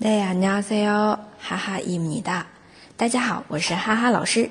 [0.00, 0.10] 大
[0.62, 2.46] 家好，哈哈伊米哒。
[2.96, 4.50] 大家好，我是哈哈老师。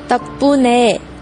[0.08, 1.00] 덕분에